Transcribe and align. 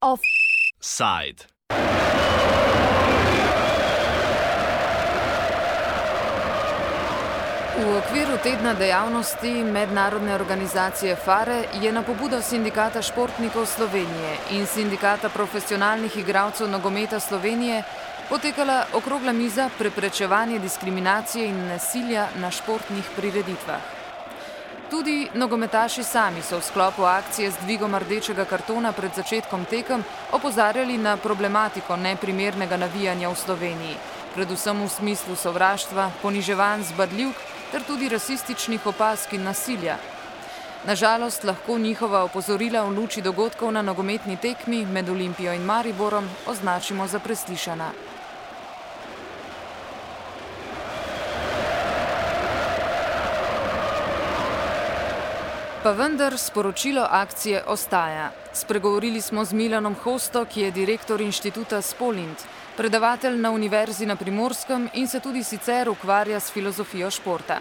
Offside. 0.00 1.44
V 7.76 7.96
okviru 7.96 8.36
tedna 8.42 8.74
dejavnosti 8.74 9.64
mednarodne 9.64 10.34
organizacije 10.34 11.16
FARE 11.16 11.64
je 11.82 11.92
na 11.92 12.02
pobudo 12.02 12.42
Sindikata 12.42 13.02
športnikov 13.02 13.66
Slovenije 13.66 14.36
in 14.50 14.66
Sindikata 14.66 15.28
profesionalnih 15.28 16.16
igralcev 16.16 16.70
nogometa 16.70 17.20
Slovenije 17.20 17.82
potekala 18.30 18.86
okrogla 18.94 19.32
miza 19.32 19.70
preprečevanje 19.78 20.58
diskriminacije 20.58 21.48
in 21.48 21.66
nasilja 21.66 22.28
na 22.38 22.50
športnih 22.50 23.04
prireditvah. 23.16 23.80
Tudi 24.90 25.28
nogometaši 25.34 26.04
sami 26.04 26.42
so 26.42 26.58
v 26.58 26.62
sklopu 26.62 27.02
akcije 27.04 27.50
z 27.50 27.56
dvigom 27.62 27.94
rdečega 27.94 28.44
kartona 28.44 28.92
pred 28.92 29.10
začetkom 29.14 29.64
tekem 29.64 30.04
opozarjali 30.32 30.98
na 30.98 31.16
problematiko 31.16 31.96
neprimernega 31.96 32.76
navijanja 32.76 33.30
v 33.30 33.36
Sloveniji, 33.36 33.96
predvsem 34.34 34.78
v 34.82 34.88
smislu 34.88 35.36
sovraštva, 35.36 36.10
poniževanj, 36.22 36.86
zbadljivk 36.94 37.36
ter 37.72 37.82
tudi 37.82 38.08
rasističnih 38.08 38.86
opask 38.86 39.32
in 39.32 39.42
nasilja. 39.42 39.98
Nažalost 40.86 41.44
lahko 41.44 41.78
njihova 41.78 42.22
opozorila 42.24 42.82
v 42.82 42.94
luči 42.94 43.22
dogodkov 43.22 43.72
na 43.72 43.82
nogometni 43.82 44.36
tekmi 44.36 44.86
med 44.86 45.08
Olimpijo 45.08 45.52
in 45.52 45.62
Mariborom 45.62 46.30
označimo 46.46 47.06
za 47.06 47.18
preslišana. 47.18 47.90
Pa 55.82 55.92
vendar 55.92 56.32
sporočilo 56.36 57.00
akcije 57.10 57.62
ostaja. 57.66 58.30
Spregovorili 58.52 59.20
smo 59.20 59.44
z 59.44 59.52
Milanom 59.52 59.94
Hosto, 59.94 60.44
ki 60.44 60.60
je 60.60 60.70
direktor 60.70 61.20
inštituta 61.20 61.80
Spolint, 61.82 62.44
predavatelj 62.76 63.38
na 63.40 63.50
Univerzi 63.50 64.06
na 64.06 64.16
Primorskem 64.16 64.88
in 64.94 65.08
se 65.08 65.20
tudi 65.20 65.42
sicer 65.42 65.88
ukvarja 65.88 66.40
s 66.40 66.52
filozofijo 66.52 67.10
športa. 67.10 67.56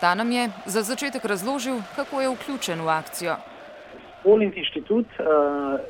Ta 0.00 0.14
nam 0.14 0.32
je 0.32 0.50
za 0.66 0.82
začetek 0.82 1.24
razložil, 1.24 1.80
kako 1.96 2.20
je 2.20 2.28
vključen 2.28 2.84
v 2.84 2.88
akcijo. 2.88 3.36
Spolint 4.20 4.56
inštitut 4.56 5.06
uh, 5.06 5.24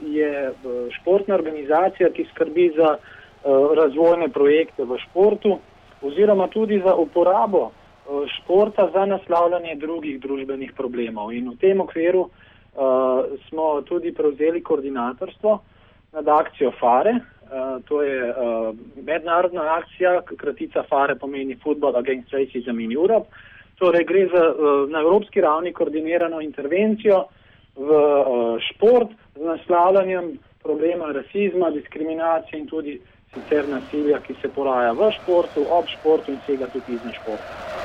je 0.07 0.53
športna 1.01 1.35
organizacija, 1.35 2.13
ki 2.15 2.29
skrbi 2.31 2.73
za 2.77 2.95
uh, 2.95 3.75
razvojne 3.75 4.29
projekte 4.29 4.85
v 4.85 4.99
športu 5.09 5.59
oziroma 6.03 6.47
tudi 6.49 6.83
za 6.85 6.95
uporabo 6.95 7.71
športa 8.37 8.91
za 8.93 9.07
naslavljanje 9.07 9.75
drugih 9.75 10.21
družbenih 10.21 10.73
problemov. 10.77 11.33
In 11.33 11.51
v 11.51 11.57
tem 11.61 11.81
okviru 11.81 12.27
uh, 12.29 12.31
smo 13.49 13.81
tudi 13.83 14.15
prevzeli 14.15 14.63
koordinatorstvo 14.63 15.59
nad 16.13 16.29
akcijo 16.29 16.73
FARE, 16.81 17.21
Uh, 17.53 17.85
to 17.85 18.03
je 18.03 18.31
uh, 18.31 18.75
mednarodna 19.05 19.63
akcija, 19.77 20.23
kratica 20.37 20.83
FARE 20.89 21.15
pomeni 21.15 21.57
Football 21.63 21.97
Against 21.97 22.33
Racism 22.33 22.81
in 22.81 22.93
Europe. 22.93 23.29
Torej 23.79 24.05
gre 24.05 24.27
za 24.33 24.45
uh, 24.49 24.91
na 24.91 25.01
evropski 25.01 25.41
ravni 25.41 25.73
koordinirano 25.73 26.41
intervencijo 26.41 27.27
v 27.77 27.91
uh, 27.91 28.57
šport 28.71 29.13
z 29.37 29.45
naslavljanjem 29.45 30.39
problema 30.63 31.13
rasizma, 31.13 31.71
diskriminacije 31.71 32.61
in 32.61 32.67
tudi 32.67 33.01
sicer 33.35 33.69
nasilja, 33.69 34.21
ki 34.25 34.35
se 34.41 34.49
poraja 34.49 34.93
v 34.93 35.13
športu, 35.21 35.69
ob 35.69 35.93
športu 35.93 36.33
in 36.33 36.41
vsega 36.45 36.73
tudi 36.73 36.97
izven 36.97 37.13
športa. 37.21 37.82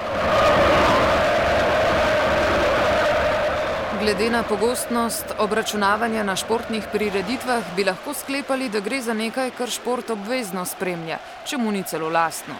Glede 4.08 4.30
na 4.30 4.44
pogostnost 4.50 5.34
obračunavanja 5.40 6.24
na 6.24 6.36
športnih 6.36 6.84
prireditvah 6.92 7.76
bi 7.76 7.84
lahko 7.84 8.14
sklepali, 8.14 8.70
da 8.70 8.80
gre 8.80 9.02
za 9.02 9.14
nekaj, 9.14 9.52
kar 9.58 9.70
šport 9.70 10.10
obvezno 10.10 10.66
spremlja, 10.66 11.18
če 11.50 11.58
mu 11.58 11.72
ni 11.72 11.84
celo 11.84 12.10
lastno. 12.10 12.56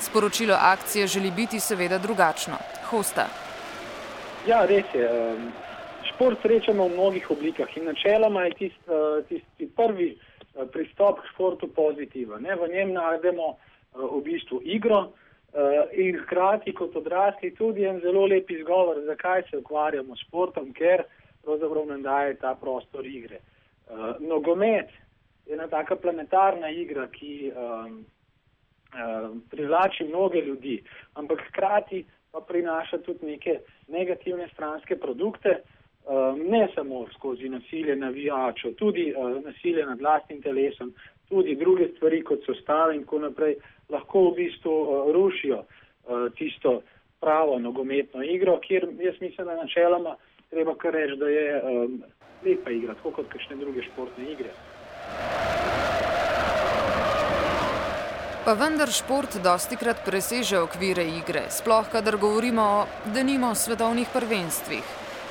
Sporočilo 0.00 0.54
akcije 0.54 1.06
želi 1.06 1.30
biti 1.30 1.60
seveda 1.60 1.98
drugačno. 1.98 2.58
Hosta. 2.90 3.26
Ja, 4.46 4.64
res 4.66 4.92
je. 4.94 5.08
Šport 6.12 6.42
srečamo 6.42 6.88
v 6.88 6.92
mnogih 6.92 7.30
oblikah 7.30 7.76
in 7.76 7.84
načeloma 7.84 8.44
je 8.44 8.54
tisti 8.58 8.92
eh, 8.92 9.22
tist 9.28 9.74
prvi 9.76 10.10
eh, 10.12 10.66
pristop 10.72 11.20
k 11.20 11.32
športu 11.32 11.68
pozitiven. 11.68 12.44
V 12.44 12.68
njem 12.74 12.92
najdemo 12.92 13.48
eh, 13.52 14.04
v 14.04 14.20
bistvu 14.24 14.60
igro, 14.64 15.12
in 15.92 16.18
hkrati 16.22 16.72
kot 16.72 16.96
odrasli 16.96 17.50
tudi 17.54 17.84
en 17.84 18.00
zelo 18.00 18.26
lep 18.26 18.50
izgovor, 18.50 19.00
zakaj 19.06 19.42
se 19.50 19.58
ukvarjamo 19.58 20.16
s 20.16 20.22
športom, 20.26 20.72
ker 20.72 21.02
pravzaprav 21.42 21.86
nam 21.86 22.02
daje 22.02 22.36
ta 22.38 22.54
prostor 22.54 23.06
igre. 23.06 23.40
Uh, 23.90 24.14
nogomet 24.20 24.88
je 25.46 25.54
ena 25.54 25.66
taka 25.68 25.96
planetarna 25.96 26.70
igra, 26.70 27.08
ki 27.10 27.50
um, 27.50 28.04
uh, 28.94 29.36
privlači 29.50 30.04
mnoge 30.04 30.40
ljudi, 30.40 30.82
ampak 31.14 31.42
hkrati 31.48 32.04
pa 32.30 32.40
prinaša 32.40 32.98
tudi 32.98 33.26
neke 33.26 33.58
negativne 33.88 34.48
stranske 34.52 34.96
produkte, 34.96 35.56
uh, 35.58 36.38
ne 36.38 36.68
samo 36.74 37.06
skozi 37.14 37.48
nasilje 37.48 37.96
navijačev, 37.96 38.74
tudi 38.74 39.14
uh, 39.16 39.44
nasilje 39.44 39.86
nad 39.86 39.98
vlastnim 39.98 40.42
telesom, 40.42 40.94
tudi 41.28 41.56
druge 41.56 41.88
stvari, 41.96 42.22
kot 42.22 42.46
so 42.46 42.54
stave 42.62 42.94
in 42.96 43.02
tako 43.02 43.18
naprej, 43.18 43.56
lahko 43.90 44.30
v 44.30 44.34
bistvu 44.36 44.74
uh, 44.82 45.12
rušijo 45.12 45.58
uh, 45.60 46.32
tisto 46.38 46.80
pravo 47.20 47.58
nogometno 47.58 48.22
igro, 48.22 48.58
kjer 48.60 48.88
jaz 48.98 49.20
mislim, 49.20 49.46
da 49.46 49.56
načeloma 49.56 50.16
treba 50.50 50.74
kar 50.74 50.92
reči, 50.92 51.16
da 51.16 51.28
je 51.28 51.62
um, 51.62 52.02
lepa 52.44 52.70
igra, 52.70 52.94
tako 52.94 53.10
kot 53.10 53.28
kakšne 53.28 53.56
druge 53.56 53.82
športne 53.82 54.32
igre. 54.32 54.50
Pa 58.44 58.52
vendar 58.56 58.88
šport 58.88 59.36
dosti 59.44 59.76
krat 59.76 60.00
preseže 60.06 60.58
okvire 60.58 61.04
igre, 61.04 61.42
sploh 61.52 61.90
kadar 61.92 62.16
govorimo 62.16 62.62
o 62.62 62.86
denimo 63.14 63.54
svetovnih 63.54 64.08
prvenstvih. 64.12 64.82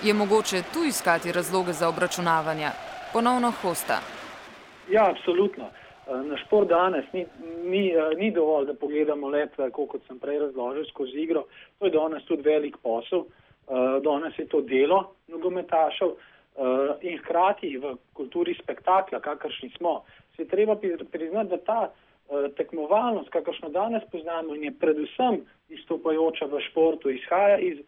Je 0.04 0.14
mogoče 0.14 0.62
tu 0.74 0.86
iskati 0.88 1.32
razloge 1.32 1.74
za 1.74 1.90
obračunavanja? 1.90 2.72
Ponovno 3.14 3.52
hosta. 3.62 4.00
Ja, 4.90 5.10
absolutno. 5.10 5.72
Eh, 6.10 6.24
na 6.26 6.38
šport 6.38 6.70
danes 6.70 7.06
ni, 7.14 7.26
ni, 7.64 7.90
eh, 7.94 8.16
ni 8.18 8.32
dovolj, 8.32 8.66
da 8.66 8.74
pogledamo 8.74 9.30
let, 9.30 9.54
kot 9.74 10.02
sem 10.08 10.18
prej 10.20 10.40
razložil, 10.40 10.86
skozi 10.90 11.22
igro. 11.22 11.44
To 11.78 11.86
je 11.86 11.92
danes 11.94 12.26
tudi 12.26 12.42
velik 12.42 12.78
posel, 12.82 13.26
eh, 13.68 14.00
danes 14.02 14.40
je 14.40 14.48
to 14.48 14.62
delo 14.62 15.14
nogometašev 15.28 16.18
in 17.02 17.18
hkrati 17.18 17.78
v 17.78 17.94
kulturi 18.14 18.52
spektakla, 18.54 19.20
kakršni 19.24 19.70
smo, 19.78 20.04
se 20.36 20.44
treba 20.46 20.76
priznati, 20.76 21.50
da 21.50 21.58
ta 21.58 21.92
tekmovalnost, 22.58 23.30
kakršno 23.30 23.70
danes 23.70 24.04
poznamo 24.12 24.56
in 24.56 24.64
je 24.64 24.72
predvsem 24.80 25.38
izstopajoča 25.70 26.50
v 26.52 26.60
športu, 26.60 27.10
izhaja 27.10 27.58
iz 27.64 27.80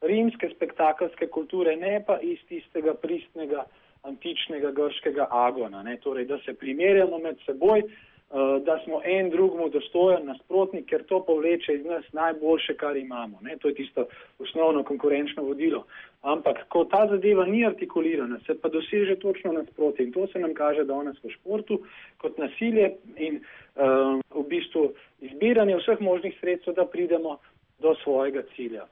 rimske 0.00 0.48
spektakelske 0.54 1.26
kulture, 1.26 1.74
ne 1.76 2.04
pa 2.06 2.20
iz 2.22 2.38
tistega 2.48 2.94
pristnega 2.94 3.64
antičnega 4.02 4.70
grškega 4.70 5.26
agona, 5.30 5.82
ne? 5.82 5.96
torej 5.96 6.24
da 6.24 6.38
se 6.44 6.54
primerjamo 6.54 7.18
med 7.18 7.36
seboj, 7.46 7.82
uh, 7.82 8.62
da 8.64 8.78
smo 8.84 9.00
en 9.04 9.30
drugmu 9.30 9.68
dostojen 9.68 10.26
nasprotnik, 10.26 10.86
ker 10.88 11.04
to 11.08 11.20
povleče 11.24 11.74
iz 11.74 11.84
nas 11.84 12.04
najboljše, 12.12 12.74
kar 12.80 12.96
imamo. 12.96 13.38
Ne? 13.42 13.56
To 13.60 13.68
je 13.68 13.74
tisto 13.74 14.06
osnovno 14.38 14.84
konkurenčno 14.84 15.42
vodilo. 15.42 15.84
Ampak, 16.22 16.66
ko 16.68 16.84
ta 16.84 17.06
zadeva 17.10 17.46
ni 17.46 17.64
artikulirana, 17.66 18.40
se 18.46 18.58
pa 18.60 18.68
doseže 18.68 19.16
točno 19.16 19.52
nasprotje 19.52 20.06
in 20.06 20.12
to 20.12 20.26
se 20.26 20.38
nam 20.38 20.54
kaže 20.54 20.84
danes 20.84 21.16
v 21.24 21.32
športu 21.32 21.80
kot 22.18 22.38
nasilje 22.38 22.92
in 23.16 23.40
uh, 23.40 24.20
v 24.34 24.46
bistvu 24.48 24.92
izbiranje 25.20 25.76
vseh 25.76 26.00
možnih 26.00 26.36
sredstev, 26.40 26.74
da 26.74 26.86
pridemo 26.86 27.38
do 27.78 27.94
svojega 28.04 28.42
cilja. 28.56 28.86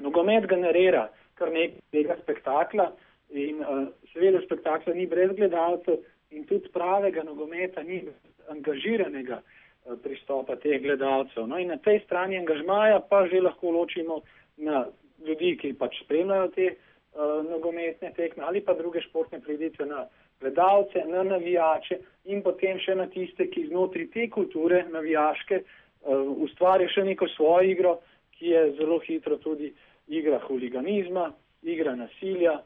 Nogomet 0.00 0.46
generira 0.46 1.08
kar 1.40 1.52
nekaj 1.52 1.80
tega 1.94 2.16
spektakla, 2.22 2.90
In 3.30 3.60
uh, 3.62 3.86
seveda 4.12 4.40
spektakla 4.42 4.94
ni 4.94 5.06
brez 5.06 5.30
gledalcev 5.36 6.00
in 6.34 6.46
tudi 6.46 6.68
pravega 6.74 7.22
nogometa 7.22 7.82
ni 7.82 8.02
angažiranega 8.50 9.38
uh, 9.38 9.96
pristopa 10.02 10.56
teh 10.56 10.80
gledalcev. 10.82 11.46
No 11.46 11.58
in 11.58 11.70
na 11.70 11.78
tej 11.78 12.00
strani 12.04 12.38
angažmaja 12.38 13.00
pa 13.10 13.26
že 13.30 13.40
lahko 13.40 13.70
ločimo 13.70 14.22
na 14.56 14.86
ljudi, 15.26 15.56
ki 15.60 15.76
pač 15.78 16.00
spremljajo 16.04 16.48
te 16.56 16.66
uh, 16.74 17.44
nogometne 17.46 18.10
tekme 18.16 18.44
ali 18.44 18.64
pa 18.64 18.74
druge 18.74 19.00
športne 19.06 19.40
prireditve 19.40 19.86
na 19.86 20.06
gledalce, 20.40 21.04
na 21.06 21.22
navijače 21.22 22.00
in 22.24 22.42
potem 22.42 22.78
še 22.78 22.94
na 22.94 23.06
tiste, 23.06 23.46
ki 23.46 23.68
znotraj 23.68 24.08
te 24.10 24.26
kulture 24.30 24.84
navijaške 24.90 25.60
uh, 25.62 26.26
ustvarja 26.46 26.88
še 26.88 27.04
neko 27.04 27.28
svojo 27.36 27.68
igro, 27.68 27.94
ki 28.38 28.56
je 28.56 28.64
zelo 28.80 28.98
hitro 29.04 29.36
tudi 29.38 29.70
igra 30.08 30.40
huliganizma, 30.48 31.30
igra 31.62 31.94
nasilja, 31.94 32.58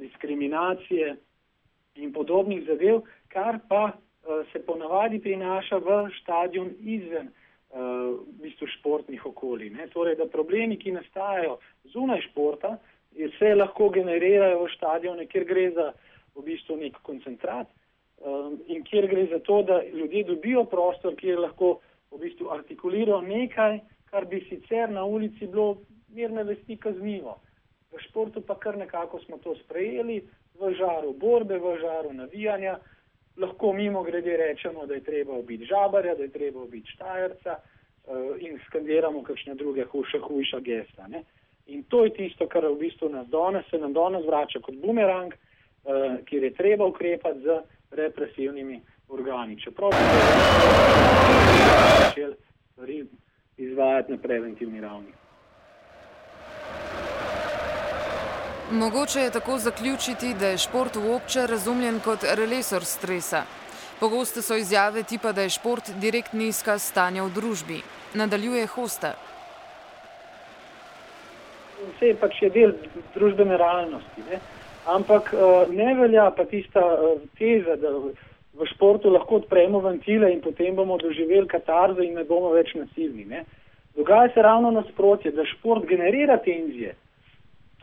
diskriminacije 0.00 1.16
in 1.94 2.12
podobnih 2.12 2.64
zadev, 2.66 3.00
kar 3.28 3.58
pa 3.68 3.84
uh, 3.84 4.46
se 4.52 4.62
ponavadi 4.66 5.18
prinaša 5.18 5.76
v 5.76 5.96
stadion 6.22 6.70
izven 6.80 7.28
uh, 7.28 7.80
v 8.22 8.42
bistvu 8.42 8.66
športnih 8.78 9.26
okolij. 9.26 9.70
koli. 9.70 9.90
Torej, 9.92 10.16
da 10.16 10.26
problemi, 10.26 10.78
ki 10.78 10.92
nastajajo 10.92 11.58
zunaj 11.84 12.20
športa, 12.30 12.76
se 13.38 13.54
lahko 13.54 13.88
generirajo 13.88 14.64
v 14.64 14.70
stadione, 14.76 15.26
kjer 15.26 15.44
gre 15.44 15.70
za 15.74 15.92
v 16.36 16.44
bistvu 16.44 16.76
nek 16.76 17.00
koncentrat 17.02 17.66
um, 18.22 18.58
in 18.66 18.84
kjer 18.84 19.08
gre 19.10 19.26
za 19.26 19.38
to, 19.38 19.62
da 19.62 19.82
ljudje 19.82 20.24
dobijo 20.24 20.64
prostor, 20.64 21.16
kjer 21.16 21.38
lahko 21.38 21.78
v 22.10 22.20
bistvu 22.22 22.50
artikulirajo 22.54 23.20
nekaj, 23.20 23.80
kar 24.10 24.24
bi 24.24 24.40
sicer 24.48 24.90
na 24.90 25.04
ulici 25.04 25.46
bilo 25.46 25.82
mirne 26.14 26.44
vesti 26.44 26.76
kaznivo. 26.76 27.40
V 27.92 28.00
športu 28.08 28.40
pa 28.40 28.58
kar 28.58 28.76
nekako 28.76 29.20
smo 29.20 29.38
to 29.38 29.54
sprejeli, 29.64 30.22
v 30.60 30.74
žaru 30.74 31.12
borbe, 31.12 31.58
v 31.58 31.78
žaru 31.80 32.12
navijanja. 32.12 32.78
Lahko 33.38 33.72
mimo 33.72 34.02
grede 34.02 34.36
rečemo, 34.36 34.86
da 34.86 34.94
je 34.94 35.04
treba 35.04 35.32
ubiti 35.32 35.64
žabarja, 35.64 36.14
da 36.14 36.22
je 36.22 36.28
treba 36.28 36.62
ubiti 36.62 36.90
štajerca 36.90 37.54
uh, 37.54 38.34
in 38.38 38.58
skandiramo 38.66 39.22
kakšne 39.22 39.54
druge 39.54 39.84
hujša, 39.84 40.18
hujša 40.18 40.60
gesta. 40.60 41.06
Ne? 41.08 41.22
In 41.66 41.82
to 41.82 42.04
je 42.04 42.14
tisto, 42.14 42.48
kar 42.48 42.66
v 42.66 42.74
bistvu 42.80 43.08
nas 43.08 43.28
danes, 43.28 43.64
se 43.70 43.78
nam 43.78 43.92
danes 43.92 44.26
vrača 44.26 44.58
kot 44.60 44.74
bumerang, 44.82 45.34
uh, 45.34 46.18
kjer 46.26 46.42
je 46.42 46.54
treba 46.54 46.86
ukrepati 46.86 47.40
z 47.40 47.60
represivnimi 47.90 48.80
organi. 49.08 49.60
Čeprav 49.60 49.90
bi 49.90 50.04
začeli 52.02 52.34
stvari 52.72 53.04
izvajati 53.56 54.12
na 54.12 54.18
preventivni 54.18 54.80
ravni. 54.80 55.12
Mogoče 58.72 59.20
je 59.20 59.30
tako 59.30 59.58
zaključiti, 59.58 60.34
da 60.40 60.46
je 60.46 60.58
šport 60.58 60.96
v 60.96 61.14
obče 61.14 61.46
razumljen 61.46 62.00
kot 62.04 62.18
relesor 62.36 62.84
stresa. 62.84 63.42
Pogoste 64.00 64.42
so 64.42 64.56
izjave 64.56 65.02
tipa, 65.02 65.32
da 65.32 65.42
je 65.42 65.48
šport 65.48 65.90
direktni 66.00 66.48
izkaz 66.48 66.82
stanja 66.82 67.24
v 67.24 67.32
družbi. 67.32 67.78
Nadaljuje 68.14 68.66
hosta. 68.66 69.14
Vse 71.80 72.12
pač 72.20 72.42
je 72.42 72.50
del 72.50 72.76
družbene 73.14 73.56
realnosti. 73.56 74.26
Ne? 74.30 74.40
Ampak 74.86 75.32
eh, 75.32 75.72
ne 75.72 75.94
velja 75.94 76.28
pa 76.36 76.44
tista 76.44 76.84
eh, 76.84 77.24
teza, 77.40 77.80
da 77.80 77.96
v 77.96 78.70
športu 78.74 79.08
lahko 79.08 79.40
odpremo 79.40 79.80
ventile 79.80 80.32
in 80.32 80.44
potem 80.44 80.76
bomo 80.76 81.00
doživeli 81.00 81.48
katarzo 81.48 82.04
in 82.04 82.20
ne 82.20 82.28
bomo 82.28 82.52
več 82.52 82.76
nasilni. 82.76 83.24
Ne? 83.24 83.44
Dogaja 83.96 84.28
se 84.34 84.42
ravno 84.42 84.70
nasprotje, 84.70 85.32
da 85.32 85.48
šport 85.56 85.88
generira 85.88 86.36
tenzije 86.36 86.96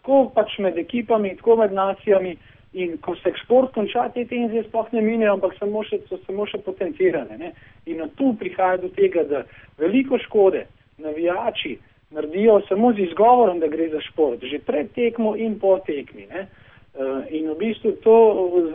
tako 0.05 0.29
pač 0.35 0.59
med 0.59 0.77
ekipami, 0.77 1.35
tako 1.35 1.55
med 1.55 1.73
nacijami. 1.73 2.37
In 2.75 2.97
ko 2.99 3.15
se 3.15 3.31
šport 3.39 3.71
konča, 3.73 4.09
te 4.11 4.25
tenzije 4.27 4.65
sploh 4.67 4.89
ne 4.91 5.01
minejo, 5.01 5.37
ampak 5.37 5.53
samo 5.55 5.79
še, 5.87 6.01
so 6.09 6.17
samo 6.25 6.43
še 6.45 6.59
potencirane. 6.59 7.37
Ne? 7.39 7.53
In 7.87 8.03
tu 8.19 8.33
prihaja 8.35 8.81
do 8.81 8.89
tega, 8.91 9.23
da 9.23 9.45
veliko 9.79 10.19
škode 10.19 10.65
navijači 10.99 11.77
naredijo 12.11 12.59
samo 12.67 12.91
z 12.93 13.07
izgovorom, 13.07 13.61
da 13.63 13.69
gre 13.71 13.87
za 13.93 14.01
šport, 14.03 14.43
že 14.43 14.59
pred 14.59 14.91
tekmo 14.91 15.37
in 15.39 15.55
po 15.59 15.77
tekmi. 15.87 16.27
Ne? 16.27 16.49
Eh, 16.95 17.39
in 17.39 17.47
v 17.53 17.55
bistvu 17.59 17.95
to 18.03 18.17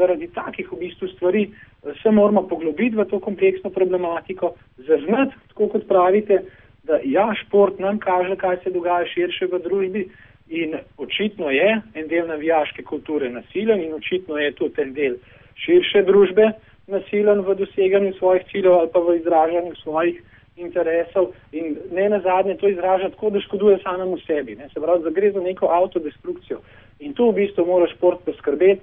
zaradi 0.00 0.30
takih 0.32 0.72
v 0.72 0.80
bistvu 0.80 1.12
stvari 1.12 1.44
eh, 1.52 1.92
se 2.00 2.10
moramo 2.10 2.48
poglobiti 2.48 2.96
v 2.96 3.04
to 3.04 3.20
kompleksno 3.20 3.68
problematiko, 3.70 4.54
zaznati, 4.88 5.36
tako 5.52 5.68
kot 5.76 5.84
pravite, 5.88 6.40
da 6.88 7.04
ja, 7.04 7.28
šport 7.44 7.76
nam 7.78 8.00
kaže, 8.00 8.36
kaj 8.36 8.64
se 8.64 8.72
dogaja 8.72 9.04
širše 9.12 9.52
v 9.52 9.60
družbi. 9.60 10.08
In 10.50 10.74
očitno 10.98 11.50
je 11.50 11.80
en 11.94 12.08
del 12.08 12.26
navijaške 12.26 12.82
kulture 12.82 13.30
nasilen 13.30 13.82
in 13.84 13.94
očitno 13.94 14.38
je 14.38 14.52
tudi 14.58 14.82
en 14.82 14.94
del 14.94 15.14
širše 15.62 16.02
družbe 16.02 16.50
nasilen 16.90 17.44
v 17.46 17.54
doseganju 17.54 18.12
svojih 18.18 18.42
ciljev 18.50 18.74
ali 18.74 18.90
pa 18.92 18.98
v 18.98 19.16
izražanju 19.20 19.74
svojih 19.82 20.22
interesov 20.56 21.30
in 21.52 21.76
ne 21.92 22.08
na 22.08 22.20
zadnje 22.20 22.56
to 22.56 22.68
izraža 22.68 23.10
tako, 23.10 23.30
da 23.30 23.40
škoduje 23.40 23.78
samemu 23.82 24.18
sebi. 24.26 24.56
Ne? 24.56 24.68
Se 24.74 24.80
pravi, 24.80 25.02
da 25.02 25.10
gre 25.10 25.30
za 25.32 25.40
neko 25.40 25.66
autodestrukcijo. 25.66 26.60
In 27.00 27.14
tu 27.14 27.30
v 27.30 27.34
bistvu 27.34 27.66
mora 27.66 27.86
šport 27.94 28.24
poskrbeti, 28.24 28.82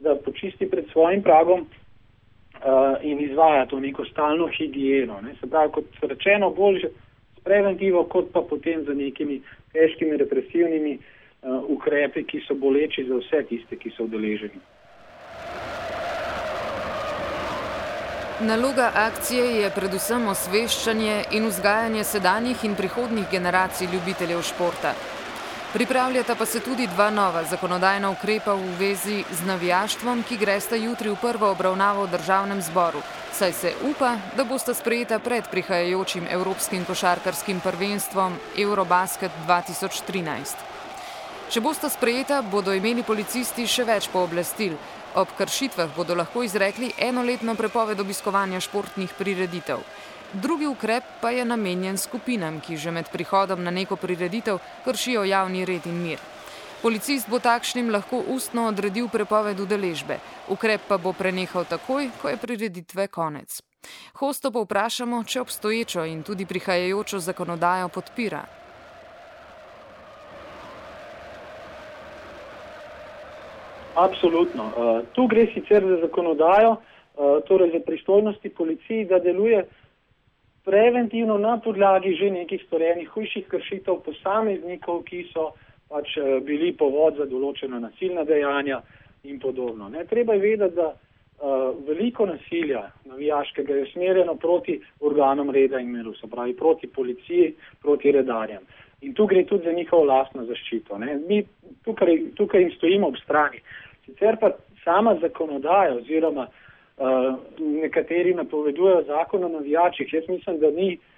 da 0.00 0.16
počisti 0.16 0.70
pred 0.70 0.84
svojim 0.92 1.22
pragom 1.22 1.60
uh, 1.60 2.98
in 3.02 3.20
izvaja 3.20 3.66
to 3.66 3.80
neko 3.80 4.04
stalno 4.04 4.48
higieno. 4.58 5.20
Ne? 5.20 5.34
Se 5.40 5.50
pravi, 5.50 5.72
kot 5.72 5.84
rečeno, 6.02 6.50
bolj 6.50 6.84
s 6.84 7.03
preventivo, 7.44 8.04
kot 8.04 8.32
pa 8.32 8.40
potem 8.40 8.84
za 8.84 8.94
nekimi 8.94 9.42
težkimi 9.72 10.16
represivnimi 10.16 10.98
uh, 10.98 11.64
ukrepi, 11.68 12.24
ki 12.24 12.42
so 12.48 12.54
boleči 12.54 13.06
za 13.08 13.20
vse 13.20 13.42
tiste, 13.48 13.76
ki 13.76 13.92
so 13.96 14.08
udeleženi. 14.08 14.60
Naloga 18.40 18.90
akcije 18.94 19.44
je 19.62 19.68
predvsem 19.70 20.24
osveščanje 20.28 21.20
in 21.38 21.46
vzgajanje 21.46 22.04
sedanjih 22.04 22.64
in 22.64 22.74
prihodnjih 22.74 23.28
generacij 23.30 23.86
ljubiteljev 23.92 24.42
športa. 24.42 24.94
Pripravljata 25.74 26.34
pa 26.34 26.46
se 26.46 26.60
tudi 26.60 26.86
dva 26.86 27.10
nova 27.10 27.44
zakonodajna 27.44 28.10
ukrepa 28.10 28.54
v 28.54 28.74
vezi 28.78 29.24
z 29.30 29.46
navijaštvom, 29.46 30.22
ki 30.28 30.36
gresta 30.36 30.76
jutri 30.76 31.10
v 31.10 31.16
prvo 31.22 31.50
obravnavo 31.50 32.04
v 32.04 32.10
državnem 32.10 32.60
zboru, 32.62 33.00
saj 33.34 33.52
se 33.52 33.72
upa, 33.82 34.16
da 34.36 34.44
bosta 34.44 34.74
sprejeta 34.74 35.18
pred 35.18 35.44
prihajajočim 35.50 36.26
Evropskim 36.30 36.84
košarkarskim 36.84 37.60
prvenstvom 37.60 38.36
Eurobasket 38.58 39.32
2013. 39.46 40.62
Če 41.50 41.60
bosta 41.60 41.90
sprejeta, 41.90 42.42
bodo 42.42 42.72
imeli 42.72 43.02
policisti 43.02 43.66
še 43.66 43.84
več 43.88 44.06
pooblastil. 44.12 44.76
Ob 45.18 45.34
kršitvah 45.38 45.90
bodo 45.96 46.14
lahko 46.14 46.44
izrekli 46.46 46.92
enoletno 46.98 47.56
prepoved 47.58 48.00
obiskovanja 48.00 48.60
športnih 48.62 49.14
prireditev. 49.18 49.82
Drugi 50.32 50.70
ukrep 50.70 51.18
pa 51.20 51.30
je 51.34 51.44
namenjen 51.44 51.98
skupinam, 51.98 52.60
ki 52.60 52.78
že 52.78 52.94
med 52.94 53.10
prihodom 53.10 53.62
na 53.66 53.74
neko 53.74 53.96
prireditev 53.96 54.62
kršijo 54.86 55.26
javni 55.26 55.66
red 55.66 55.86
in 55.90 55.98
mir. 56.06 56.22
Policist 56.84 57.30
bo 57.32 57.38
takšnim 57.40 57.86
lahko 57.88 58.18
ustno 58.28 58.66
odredil 58.68 59.06
prepoved 59.08 59.56
udeležbe, 59.56 60.18
ukrep 60.52 60.82
pa 60.84 60.98
bo 61.00 61.14
prenehal 61.16 61.64
takoj, 61.64 62.10
ko 62.20 62.28
je 62.28 62.36
prireditve 62.36 63.06
konec. 63.08 63.56
Hosto 64.20 64.50
pa 64.52 64.60
vprašamo, 64.60 65.22
če 65.24 65.40
obstoječo 65.40 66.04
in 66.04 66.20
tudi 66.22 66.44
prihajajočo 66.44 67.22
zakonodajo 67.24 67.88
podpira. 67.88 68.42
Absolutno. 73.96 74.68
Uh, 74.68 75.00
tu 75.16 75.24
gre 75.26 75.48
sicer 75.56 75.88
za 75.88 76.02
zakonodajo, 76.04 76.76
uh, 76.76 77.40
torej 77.48 77.72
za 77.78 77.80
pristojnosti 77.86 78.48
policiji, 78.48 79.08
da 79.08 79.24
deluje 79.24 79.64
preventivno 80.68 81.38
na 81.38 81.56
podlagi 81.64 82.12
že 82.20 82.30
nekih 82.30 82.68
storjenih 82.68 83.08
hujših 83.08 83.48
kršitev 83.48 84.02
posameznikov, 84.04 85.06
ki 85.08 85.30
so 85.32 85.54
pač 85.94 86.16
eh, 86.18 86.40
bili 86.42 86.74
povod 86.74 87.20
za 87.22 87.28
določena 87.30 87.78
nasilna 87.78 88.26
dejanja 88.26 88.82
in 89.24 89.38
podobno. 89.40 89.88
Ne, 89.88 90.04
treba 90.10 90.34
je 90.34 90.42
vedeti, 90.42 90.76
da 90.76 90.90
uh, 90.90 91.70
veliko 91.86 92.26
nasilja 92.28 92.82
navijaškega 93.08 93.78
je 93.78 93.84
usmerjeno 93.86 94.34
proti 94.36 94.74
organom 95.00 95.48
reda 95.54 95.80
in 95.80 95.94
miru, 95.94 96.12
se 96.18 96.28
pravi 96.28 96.52
proti 96.58 96.90
policiji, 96.92 97.54
proti 97.80 98.12
redarjem. 98.12 98.66
In 99.08 99.14
tu 99.16 99.24
gre 99.30 99.46
tudi 99.48 99.64
za 99.64 99.72
njihovo 99.72 100.04
lastno 100.10 100.44
zaščito. 100.44 100.98
Ne. 101.00 101.16
Mi 101.24 101.40
tukaj, 101.88 102.20
tukaj 102.36 102.66
jim 102.66 102.74
stojimo 102.76 103.08
ob 103.08 103.16
strani. 103.22 103.62
Sicer 104.04 104.36
pa 104.40 104.52
sama 104.84 105.16
zakonodaja 105.22 105.96
oziroma 106.02 106.44
uh, 106.50 107.32
nekateri 107.64 108.36
napovedujejo 108.36 109.06
zakon 109.08 109.48
o 109.48 109.52
navijačih. 109.56 110.12
Jaz 110.12 110.28
mislim, 110.28 110.60
da, 110.60 110.68
ni, 110.70 110.90
uh, 110.98 111.13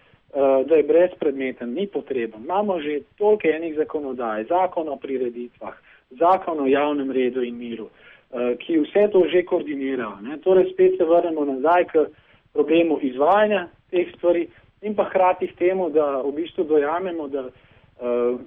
da 0.69 0.75
je 0.75 0.83
brezpredmeten, 0.83 1.73
ni 1.73 1.87
potreben. 1.87 2.43
Imamo 2.45 2.81
že 2.81 3.01
toliko 3.19 3.49
enih 3.49 3.77
zakonodaj, 3.77 4.45
zakon 4.45 4.89
o 4.89 4.97
prireditvah, 4.97 5.75
zakon 6.11 6.61
o 6.61 6.67
javnem 6.67 7.11
redu 7.11 7.43
in 7.43 7.57
miru, 7.57 7.89
uh, 7.89 8.53
ki 8.59 8.79
vse 8.85 9.09
to 9.13 9.25
že 9.33 9.45
koordinira. 9.45 10.19
Ne? 10.23 10.37
Torej 10.45 10.73
spet 10.73 10.99
se 10.99 11.05
vrnemo 11.05 11.45
nazaj 11.45 11.85
k 11.85 12.05
problemu 12.53 12.99
izvajanja 13.03 13.69
teh 13.91 14.13
stvari 14.17 14.49
in 14.83 14.95
pa 14.95 15.05
hkrati 15.05 15.47
k 15.47 15.57
temu, 15.57 15.91
da 15.91 16.21
v 16.21 16.33
bistvu 16.33 16.65
dojamemo, 16.65 17.29
da 17.29 17.49
uh, 17.49 18.41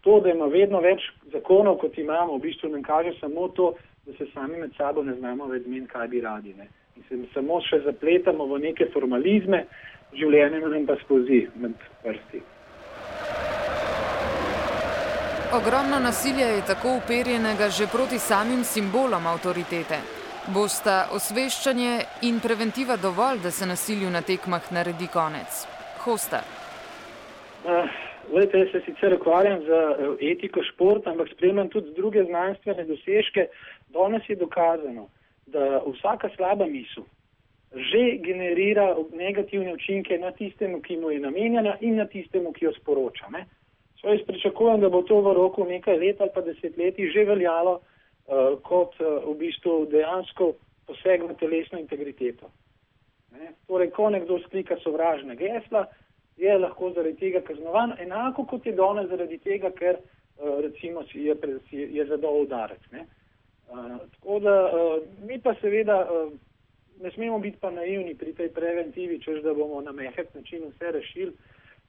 to, 0.00 0.20
da 0.20 0.30
ima 0.30 0.46
vedno 0.46 0.80
več 0.80 1.02
zakonov, 1.32 1.78
kot 1.78 1.98
imamo, 1.98 2.36
v 2.36 2.40
bistvu 2.40 2.70
nam 2.70 2.82
kaže 2.82 3.18
samo 3.20 3.48
to, 3.48 3.74
da 4.06 4.12
se 4.12 4.26
sami 4.34 4.58
med 4.58 4.70
sabo 4.76 5.02
ne 5.02 5.14
znamo 5.14 5.46
več 5.46 5.62
zmeniti, 5.66 5.90
kaj 5.90 6.08
bi 6.08 6.20
radi. 6.20 6.54
Ne. 6.58 6.68
In 6.96 7.02
se 7.08 7.34
samo 7.34 7.60
še 7.60 7.80
zapletamo 7.82 8.46
v 8.46 8.58
neke 8.58 8.86
formalizme, 8.94 9.66
življenje 10.18 10.60
nam 10.60 10.86
pa 10.86 10.96
skozi 11.04 11.46
med 11.56 11.76
prsti. 12.02 12.42
Ogromno 15.52 15.98
nasilja 16.00 16.46
je 16.46 16.62
tako 16.66 16.96
uperjenega 16.96 17.68
že 17.68 17.86
proti 17.92 18.18
samim 18.18 18.64
simbolom 18.64 19.26
avtoritete. 19.26 19.98
Bosta 20.54 21.08
osveščanje 21.12 21.92
in 22.28 22.40
preventiva 22.40 22.96
dovolj, 22.96 23.42
da 23.44 23.50
se 23.50 23.66
nasilju 23.66 24.10
na 24.10 24.22
tekmah 24.22 24.72
naredi 24.72 25.06
konec? 25.12 25.66
Hosta. 26.04 26.40
Uh, 27.62 27.86
Lejte, 28.32 28.58
jaz 28.58 28.70
se 28.72 28.80
sicer 28.86 29.14
ukvarjam 29.14 29.60
z 29.66 29.68
eh, 29.68 30.30
etiko 30.32 30.62
športa, 30.64 31.10
ampak 31.10 31.28
spremljam 31.34 31.68
tudi 31.68 31.92
druge 31.94 32.24
znanstvene 32.24 32.84
dosežke. 32.88 33.48
Danes 33.92 34.28
je 34.28 34.36
dokazano, 34.36 35.08
da 35.46 35.82
vsaka 35.86 36.30
slaba 36.36 36.66
misel 36.66 37.04
že 37.74 38.18
generira 38.20 38.96
negativne 39.12 39.72
učinke 39.72 40.18
na 40.18 40.32
tistemu, 40.32 40.80
ki 40.80 40.96
mu 40.96 41.10
je 41.10 41.20
namenjena 41.20 41.76
in 41.80 41.96
na 41.96 42.06
tistemu, 42.06 42.52
ki 42.52 42.64
jo 42.64 42.72
sporoča. 42.72 43.30
Ne? 43.32 43.46
So 44.00 44.08
jaz 44.08 44.20
pričakujem, 44.26 44.80
da 44.80 44.88
bo 44.88 45.02
to 45.02 45.20
v 45.20 45.32
roku 45.32 45.64
nekaj 45.64 45.96
let 45.96 46.20
ali 46.20 46.30
pa 46.34 46.40
desetletij 46.40 47.10
že 47.14 47.24
veljalo 47.24 47.80
uh, 47.80 48.60
kot 48.62 49.00
uh, 49.00 49.24
v 49.24 49.36
bistvu 49.38 49.86
dejansko 49.90 50.52
poseg 50.86 51.24
v 51.24 51.36
telesno 51.40 51.78
integriteto. 51.78 52.50
Ne? 53.32 53.54
Torej, 53.66 53.90
ko 53.90 54.10
nekdo 54.10 54.38
sklika 54.44 54.76
sovražne 54.84 55.36
gesla, 55.36 55.86
je 56.36 56.58
lahko 56.58 56.92
zaradi 56.92 57.16
tega 57.16 57.40
kaznovan, 57.40 57.96
enako 57.98 58.44
kot 58.44 58.66
je 58.66 58.72
danes 58.72 59.08
zaradi 59.08 59.38
tega, 59.38 59.70
ker 59.70 59.96
uh, 59.96 60.60
recimo 60.60 61.06
je, 61.12 61.36
je, 61.70 61.88
je 61.96 62.06
zadol 62.06 62.42
udarec. 62.44 62.84
Uh, 62.92 63.96
tako 64.12 64.38
da 64.44 64.56
uh, 64.68 64.96
mi 65.24 65.40
pa 65.40 65.54
seveda 65.60 66.02
uh, 66.04 66.32
ne 67.02 67.10
smemo 67.10 67.38
biti 67.38 67.58
pa 67.60 67.70
naivni 67.70 68.14
pri 68.14 68.34
tej 68.34 68.48
preventivi, 68.54 69.20
čež 69.20 69.42
da 69.42 69.54
bomo 69.54 69.80
na 69.80 69.92
mehek 69.92 70.34
način 70.34 70.64
vse 70.70 70.92
rešili. 70.92 71.32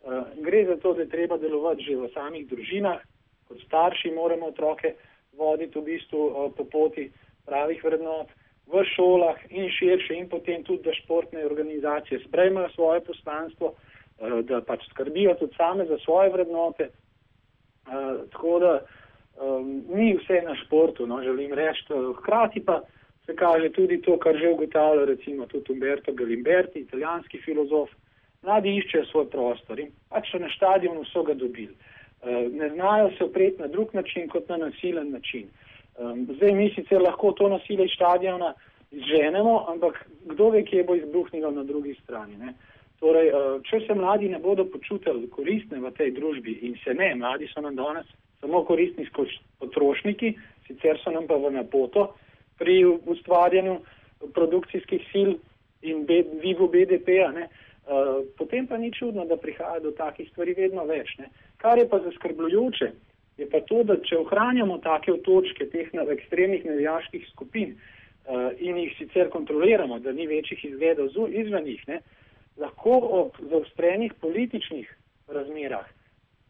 Uh, 0.03 0.24
gre 0.43 0.65
za 0.65 0.77
to, 0.77 0.93
da 0.93 1.01
je 1.01 1.10
treba 1.10 1.38
delovati 1.38 1.84
že 1.84 1.96
v 1.96 2.10
samih 2.13 2.48
družinah, 2.48 3.00
kot 3.48 3.62
starši 3.65 4.12
moramo 4.12 4.50
otroke 4.51 4.96
voditi 5.38 5.79
v 5.79 5.84
bistvu 5.84 6.25
uh, 6.25 6.51
po 6.58 6.65
poti 6.65 7.12
pravih 7.46 7.84
vrednot, 7.84 8.27
v 8.67 8.84
šolah 8.96 9.38
in 9.50 9.70
širše 9.70 10.15
in 10.15 10.29
potem 10.29 10.63
tudi, 10.63 10.84
da 10.84 10.93
športne 10.93 11.46
organizacije 11.46 12.20
sprejmejo 12.27 12.70
svoje 12.75 13.01
poslanstvo, 13.01 13.74
uh, 13.74 14.39
da 14.41 14.62
pač 14.62 14.84
skrbijo 14.89 15.36
tudi 15.39 15.55
same 15.55 15.86
za 15.86 15.98
svoje 16.03 16.29
vrednote. 16.29 16.89
Tako 18.32 18.60
da 18.60 18.79
um, 18.79 19.84
ni 19.89 20.13
vse 20.15 20.41
na 20.46 20.55
športu, 20.55 21.08
no, 21.08 21.20
želim 21.24 21.53
reči. 21.53 21.84
Hkrati 22.17 22.63
pa 22.65 22.82
se 23.25 23.36
kaže 23.36 23.70
tudi 23.70 24.01
to, 24.01 24.18
kar 24.20 24.38
že 24.38 24.50
ugotavlja 24.50 25.06
recimo 25.06 25.46
tudi 25.48 25.74
Umberto 25.74 26.13
Galimberti, 26.13 26.80
italijanski 26.80 27.42
filozof. 27.46 27.89
Mladi 28.44 28.75
iščejo 28.75 29.06
svoj 29.08 29.30
prostor 29.32 29.80
in 29.80 29.92
pač 30.12 30.32
so 30.32 30.39
na 30.39 30.50
stadionu 30.51 31.06
so 31.08 31.24
ga 31.24 31.34
dobili. 31.34 31.72
Uh, 32.24 32.51
ne 32.51 32.70
znajo 32.70 33.12
se 33.18 33.24
opreti 33.24 33.62
na 33.62 33.68
drug 33.68 33.94
način 33.94 34.27
kot 34.27 34.50
na 34.50 34.58
nasilen 34.58 35.12
način. 35.12 35.48
Zdaj 36.36 36.51
mi 36.51 36.72
sicer 36.75 37.01
lahko 37.01 37.32
to 37.32 37.50
nasilje 37.50 37.86
iz 37.86 37.92
stadiona 37.96 38.53
izženemo, 38.92 39.65
ampak 39.70 40.06
kdo 40.25 40.50
ve, 40.50 40.63
kje 40.65 40.84
bo 40.84 40.96
izbruhnilo 40.96 41.51
na 41.51 41.63
drugi 41.63 41.94
strani. 42.03 42.38
Ne? 42.38 42.53
Torej, 43.00 43.30
uh, 43.30 43.62
če 43.68 43.80
se 43.88 43.94
mladi 43.94 44.30
ne 44.30 44.39
bodo 44.39 44.65
počutili 44.65 45.30
koristne 45.30 45.80
v 45.80 45.92
tej 45.92 46.12
družbi 46.18 46.58
in 46.68 46.75
se 46.84 46.94
ne, 46.94 47.13
mladi 47.15 47.48
so 47.53 47.62
nam 47.62 47.75
danes 47.75 48.10
samo 48.42 48.63
koristni 48.65 49.06
kot 49.15 49.30
potrošniki, 49.60 50.34
sicer 50.68 51.00
so 51.03 51.12
nam 51.12 51.27
pa 51.27 51.36
v 51.36 51.51
napoto 51.51 52.13
pri 52.57 52.83
ustvarjanju 52.86 53.79
produkcijskih 54.33 55.01
sil 55.12 55.31
in 55.81 56.05
dvigu 56.05 56.67
BDP-ja, 56.72 57.31
uh, 57.31 58.24
potem 58.38 58.67
pa 58.67 58.77
ni 58.77 58.91
čudno, 58.93 59.25
da 59.25 59.38
prihaja 59.38 59.79
do 59.83 59.91
takih 59.91 60.29
stvari 60.29 60.53
vedno 60.57 60.86
več. 60.86 61.17
Ne. 61.19 61.29
Kar 61.57 61.77
je 61.77 61.89
pa 61.89 62.00
zaskrbljujoče, 62.00 62.91
je 63.38 63.50
pa 63.50 63.60
to, 63.67 63.83
da 63.83 63.98
če 64.00 64.22
ohranjamo 64.22 64.77
take 64.83 65.17
točke 65.25 65.67
teh 65.69 65.89
ekstremnih 65.91 66.65
nevijaških 66.65 67.27
skupin 67.33 67.75
uh, 67.75 68.51
in 68.60 68.77
jih 68.77 68.95
sicer 68.98 69.29
kontroliramo, 69.29 70.00
da 70.00 70.12
ni 70.12 70.27
večjih 70.27 70.65
izgledov 70.72 71.12
izven 71.29 71.63
njih, 71.63 71.83
ne, 71.88 72.00
lahko 72.57 73.00
ob 73.24 73.43
zaostrenih 73.50 74.13
političnih 74.22 74.88
razmerah 75.27 75.89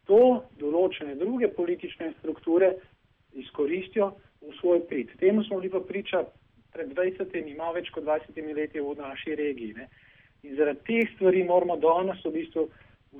to 0.09 0.43
določene 0.59 1.15
druge 1.15 1.49
politične 1.55 2.11
strukture 2.19 2.73
izkoristijo 3.39 4.11
v 4.43 4.53
svoj 4.59 4.83
prid. 4.87 5.11
Temu 5.19 5.43
smo 5.43 5.59
bili 5.59 5.71
pa 5.71 5.79
priča 5.79 6.23
pred 6.73 6.93
20 6.93 7.35
in 7.39 7.57
malo 7.57 7.73
več 7.73 7.89
kot 7.89 8.03
20 8.03 8.55
leti 8.55 8.79
v 8.79 8.95
naši 8.97 9.35
regiji. 9.35 9.73
Ne. 9.73 9.89
In 10.43 10.55
zaradi 10.55 10.83
teh 10.87 11.11
stvari 11.15 11.43
moramo 11.43 11.77
danes 11.77 12.23
v 12.25 12.31
bistvu 12.31 12.67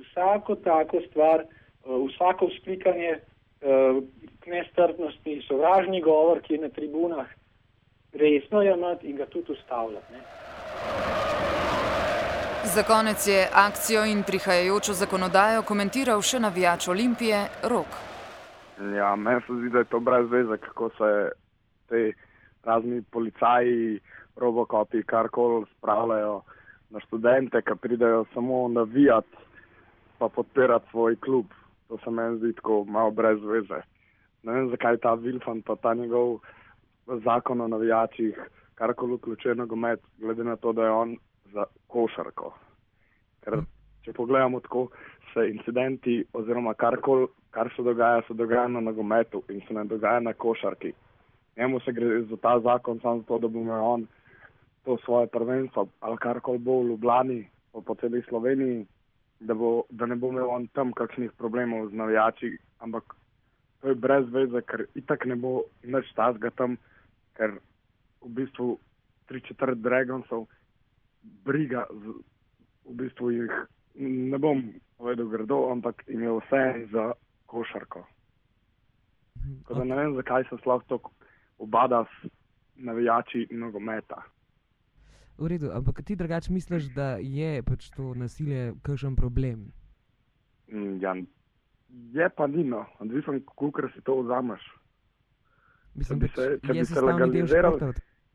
vsako 0.00 0.56
tako 0.64 1.00
stvar, 1.08 1.44
uh, 1.44 2.02
vsako 2.08 2.50
vzklikanje 2.52 3.20
k 4.40 4.46
nestrpnosti, 4.46 5.42
sovražni 5.48 6.00
govor, 6.00 6.42
ki 6.42 6.54
je 6.54 6.60
na 6.60 6.68
tribunah, 6.68 7.26
resno 8.12 8.62
jemati 8.62 9.08
in 9.08 9.16
ga 9.16 9.26
tudi 9.26 9.52
ustavljati. 9.52 10.12
Ne. 10.12 10.20
Za 12.74 12.82
konec 12.82 13.26
je 13.26 13.48
akcijo 13.52 14.04
in 14.04 14.22
prihajajočo 14.22 14.92
zakonodajo 14.92 15.62
komentiral 15.62 16.22
še 16.22 16.40
navijač 16.40 16.88
Olimpije 16.88 17.46
Rok. 17.62 18.13
Ja, 18.78 19.16
meni 19.16 19.40
se 19.46 19.54
zdi, 19.54 19.70
da 19.70 19.78
je 19.78 19.84
to 19.84 20.00
brez 20.00 20.30
veze, 20.30 20.56
kako 20.56 20.88
se 20.98 21.30
te 21.88 22.12
razni 22.64 23.02
policaji, 23.02 24.00
robokopi, 24.36 25.02
karkoli 25.02 25.66
spravljajo 25.78 26.40
na 26.90 27.00
študente, 27.00 27.62
ki 27.62 27.78
pridejo 27.80 28.24
samo 28.34 28.68
navijati 28.68 29.36
pa 30.18 30.28
podpirati 30.28 30.90
svoj 30.90 31.16
klub. 31.16 31.46
To 31.88 31.98
se 32.04 32.10
meni 32.10 32.38
zdi 32.38 32.52
tako 32.52 32.84
malo 32.84 33.10
brez 33.10 33.38
veze. 33.42 33.80
Ne 34.42 34.52
vem, 34.52 34.70
zakaj 34.70 34.96
ta 34.96 35.14
Vilfan 35.14 35.62
pa 35.62 35.76
ta 35.76 35.94
njegov 35.94 36.38
zakon 37.06 37.60
o 37.60 37.68
navijačih 37.68 38.38
karkoli 38.74 39.14
vključuje 39.14 39.54
nogomet, 39.54 40.00
glede 40.18 40.44
na 40.44 40.56
to, 40.56 40.72
da 40.72 40.84
je 40.84 40.90
on 40.90 41.16
za 41.52 41.64
košarko. 41.86 42.54
Ker, 43.44 43.58
če 44.04 44.12
pogledamo 44.12 44.60
tako, 44.60 44.88
se 45.32 45.48
incidenti 45.50 46.20
oziroma 46.32 46.74
karkoli, 46.74 47.26
kar 47.50 47.70
se 47.76 47.82
dogaja, 47.82 48.22
se 48.28 48.34
dogaja 48.34 48.68
na 48.68 48.80
nogometu 48.80 49.42
in 49.48 49.62
se 49.68 49.74
ne 49.74 49.84
dogaja 49.84 50.20
na 50.20 50.32
košarki. 50.32 50.92
Njemu 51.56 51.80
se 51.80 51.92
gre 51.92 52.22
za 52.30 52.36
ta 52.36 52.58
zakon 52.60 53.00
samo 53.00 53.22
zato, 53.22 53.38
da 53.38 53.48
bo 53.48 53.60
imel 53.60 53.84
on 53.84 54.06
to 54.84 54.96
svoje 55.04 55.26
prvenstvo 55.26 55.86
ali 56.00 56.16
karkoli 56.16 56.58
bo 56.58 56.80
v 56.80 56.88
Ljubljani, 56.88 57.44
po 57.72 57.94
celi 57.94 58.22
Sloveniji, 58.28 58.86
da, 59.40 59.54
bo, 59.54 59.82
da 59.90 60.06
ne 60.06 60.16
bo 60.16 60.28
imel 60.28 60.50
on 60.50 60.66
tam 60.66 60.92
kakšnih 60.92 61.32
problemov 61.38 61.88
z 61.88 61.94
navijači, 61.94 62.58
ampak 62.78 63.14
to 63.80 63.88
je 63.88 63.94
brez 63.94 64.28
veze, 64.32 64.62
ker 64.62 64.86
itak 64.94 65.26
ne 65.26 65.36
bo 65.36 65.62
nič 65.82 66.12
tazga 66.16 66.50
tam, 66.50 66.76
ker 67.36 67.58
v 68.22 68.30
bistvu 68.38 68.78
tri 69.28 69.40
četrt 69.40 69.78
Dragonsov 69.82 70.46
briga, 71.44 71.86
v 72.84 72.94
bistvu 73.00 73.30
jih 73.30 73.52
ne 73.94 74.38
bom 74.38 74.62
povedal 74.98 75.28
grdo, 75.28 75.70
ampak 75.70 76.04
je 76.08 76.30
vse 76.30 76.86
za 76.92 77.12
košarko. 77.46 78.06
Tako 79.62 79.74
da 79.74 79.84
ne 79.84 79.96
vem, 79.96 80.14
zakaj 80.14 80.44
se 80.50 80.56
sploh 80.60 80.82
to 80.88 80.98
obada 81.58 82.04
s 82.04 82.30
navijači 82.76 83.46
nogometa. 83.50 84.22
V 85.38 85.46
redu, 85.46 85.70
ampak 85.74 86.02
ti 86.04 86.16
drugače 86.16 86.52
misliš, 86.52 86.84
da 86.94 87.16
je 87.20 87.62
pač 87.62 87.90
to 87.90 88.14
nasilje 88.14 88.72
kakšen 88.82 89.16
problem? 89.16 89.72
Mm, 90.72 91.02
ja, 91.02 91.14
je 92.12 92.28
pa 92.36 92.46
nino, 92.46 92.86
odvisno, 92.98 93.40
kako 93.46 93.88
si 93.94 94.00
to 94.00 94.20
vzameš. 94.22 94.62
Mislim, 95.94 96.18
da 96.18 96.28
se, 96.28 96.58
če 96.66 96.72
bi 96.72 96.84
se 96.84 97.00
legaliziral 97.00 97.78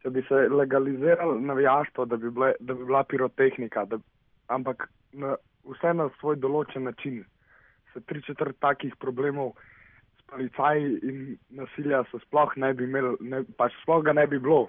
če 0.02 0.10
bi 0.10 0.24
se 0.28 0.48
legaliziralo 0.48 1.40
navijaštvo, 1.40 2.06
da, 2.06 2.18
bi 2.18 2.32
da 2.60 2.74
bi 2.74 2.86
bila 2.86 3.04
pirotehnika, 3.04 3.86
da, 3.86 4.00
ampak 4.48 4.88
na, 5.12 5.36
vse 5.68 5.94
na 5.94 6.10
svoj 6.20 6.40
določen 6.40 6.84
način. 6.88 7.24
Se 7.94 8.02
tri 8.06 8.22
četrt 8.22 8.60
takih 8.62 8.96
problemov 9.02 9.54
s 10.20 10.26
policaji 10.32 11.00
in 11.04 11.38
nasilja 11.50 12.04
se 12.12 12.20
sploh 12.26 12.54
ne 12.58 12.74
bi 12.74 12.86
imeli, 12.86 13.16
ne, 13.22 13.44
pač 13.58 13.74
sploh 13.84 14.04
ga 14.06 14.14
ne 14.14 14.28
bi 14.28 14.40
bilo. 14.40 14.68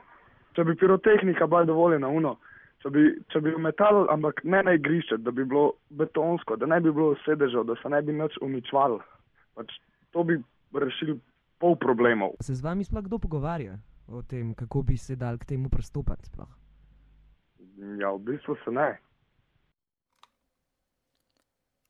Če 0.56 0.64
bi 0.64 0.74
pirotehnika 0.76 1.46
bila 1.46 1.64
dovoljena, 1.68 2.08
uno, 2.08 2.36
če 2.82 2.90
bi, 2.90 3.04
če 3.30 3.42
bi 3.44 3.54
metal, 3.60 4.06
ampak 4.10 4.42
ne 4.44 4.62
na 4.66 4.74
igrišče, 4.78 5.20
da 5.22 5.30
bi 5.30 5.44
bilo 5.44 5.74
betonsko, 5.90 6.56
da 6.56 6.66
ne 6.66 6.80
bi 6.80 6.90
bilo 6.90 7.14
sedežev, 7.26 7.68
da 7.68 7.76
se 7.82 7.92
ne 7.92 8.02
bi 8.02 8.16
nič 8.16 8.40
uničval. 8.42 8.98
Pač 9.54 9.76
to 10.10 10.24
bi 10.26 10.40
rešili 10.74 11.20
pol 11.60 11.76
problemov. 11.76 12.34
Se 12.40 12.56
z 12.56 12.64
vami 12.64 12.88
sploh 12.88 13.04
kdo 13.06 13.20
pogovarja? 13.22 13.78
o 14.10 14.22
tem, 14.22 14.54
kako 14.54 14.82
bi 14.82 14.96
se 14.96 15.16
dal 15.16 15.38
k 15.38 15.44
temu 15.44 15.68
pristopiti. 15.68 16.26
Sploh. 16.26 16.48
Ja, 18.00 18.10
v 18.12 18.18
bistvu 18.18 18.56
se 18.64 18.70
ne. 18.70 18.98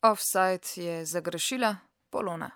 Offside 0.02 0.66
je 0.76 1.06
zagrešila 1.06 1.76
Polona. 2.10 2.50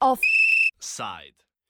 Offside. 0.00 1.47